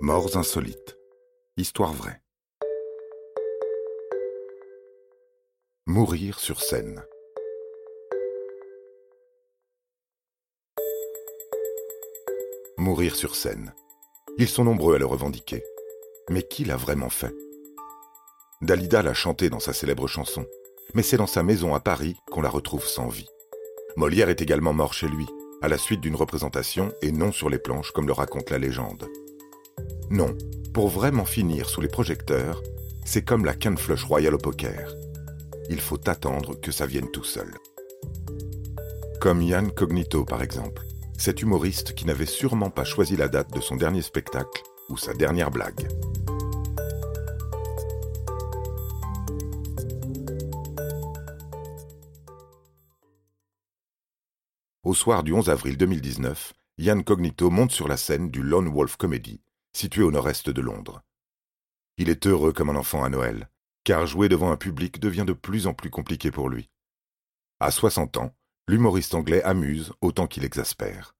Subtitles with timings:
[0.00, 0.98] Morts insolites.
[1.56, 2.20] Histoire vraie.
[5.86, 7.02] Mourir sur scène.
[12.76, 13.72] Mourir sur scène.
[14.36, 15.64] Ils sont nombreux à le revendiquer.
[16.28, 17.34] Mais qui l'a vraiment fait?
[18.60, 20.44] Dalida l'a chanté dans sa célèbre chanson,
[20.92, 23.30] mais c'est dans sa maison à Paris qu'on la retrouve sans vie.
[23.96, 25.26] Molière est également mort chez lui,
[25.62, 29.08] à la suite d'une représentation et non sur les planches comme le raconte la légende.
[30.10, 30.36] Non,
[30.72, 32.62] pour vraiment finir sous les projecteurs,
[33.04, 34.94] c'est comme la canne flush royale au poker.
[35.68, 37.52] Il faut attendre que ça vienne tout seul.
[39.20, 40.86] Comme Yann Cognito par exemple,
[41.18, 45.12] cet humoriste qui n'avait sûrement pas choisi la date de son dernier spectacle ou sa
[45.12, 45.88] dernière blague.
[54.84, 58.96] Au soir du 11 avril 2019, Yann Cognito monte sur la scène du Lone Wolf
[58.96, 59.40] Comedy
[59.76, 61.02] situé au nord-est de Londres.
[61.98, 63.50] Il est heureux comme un enfant à Noël,
[63.84, 66.70] car jouer devant un public devient de plus en plus compliqué pour lui.
[67.60, 68.34] À 60 ans,
[68.68, 71.14] l'humoriste anglais amuse autant qu'il exaspère.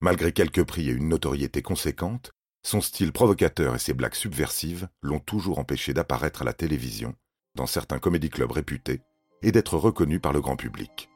[0.00, 2.32] Malgré quelques prix et une notoriété conséquente,
[2.64, 7.16] son style provocateur et ses blagues subversives l'ont toujours empêché d'apparaître à la télévision,
[7.56, 9.02] dans certains comédie clubs réputés,
[9.42, 11.10] et d'être reconnu par le grand public.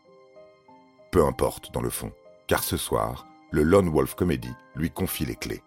[1.12, 2.12] Peu importe dans le fond,
[2.48, 5.62] car ce soir, le Lone Wolf Comedy lui confie les clés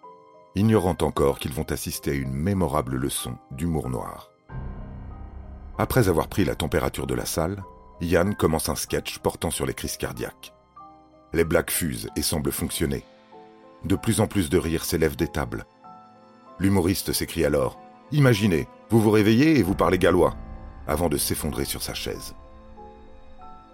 [0.56, 4.32] ignorant encore qu'ils vont assister à une mémorable leçon d'humour noir.
[5.78, 7.64] Après avoir pris la température de la salle,
[8.02, 10.54] Yann commence un sketch portant sur les crises cardiaques.
[11.34, 13.04] Les blagues fusent et semblent fonctionner.
[13.86, 15.66] De plus en plus de rires s'élèvent des tables.
[16.60, 17.80] L'humoriste s'écrie alors
[18.12, 20.36] Imaginez, vous vous réveillez et vous parlez gallois,
[20.88, 22.34] avant de s'effondrer sur sa chaise.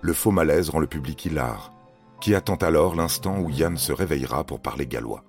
[0.02, 1.72] Le faux malaise rend le public hilar,
[2.20, 5.23] qui attend alors l'instant où Yann se réveillera pour parler gallois.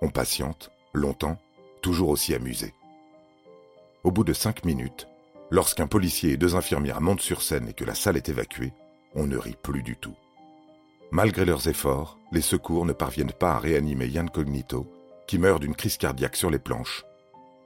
[0.00, 1.38] On patiente, longtemps,
[1.82, 2.72] toujours aussi amusé.
[4.04, 5.08] Au bout de cinq minutes,
[5.50, 8.72] lorsqu'un policier et deux infirmières montent sur scène et que la salle est évacuée,
[9.14, 10.14] on ne rit plus du tout.
[11.10, 14.86] Malgré leurs efforts, les secours ne parviennent pas à réanimer Yann Cognito,
[15.26, 17.04] qui meurt d'une crise cardiaque sur les planches,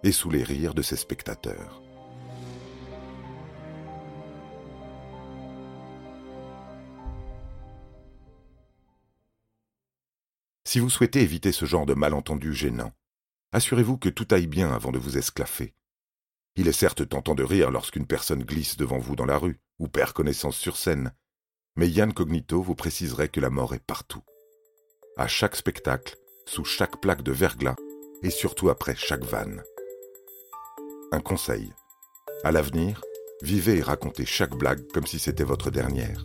[0.05, 1.83] et sous les rires de ses spectateurs.
[10.73, 12.95] Si vous souhaitez éviter ce genre de malentendus gênants,
[13.53, 15.75] assurez-vous que tout aille bien avant de vous esclaffer.
[16.57, 19.89] Il est certes tentant de rire lorsqu'une personne glisse devant vous dans la rue ou
[19.89, 21.13] perd connaissance sur scène,
[21.77, 24.23] mais Yann Cognito vous préciserait que la mort est partout.
[25.19, 26.17] À chaque spectacle,
[26.47, 27.77] sous chaque plaque de verglas
[28.23, 29.63] et surtout après chaque vanne.
[31.13, 31.71] Un conseil.
[32.45, 33.03] À l'avenir,
[33.43, 36.25] vivez et racontez chaque blague comme si c'était votre dernière,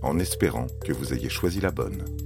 [0.00, 2.25] en espérant que vous ayez choisi la bonne.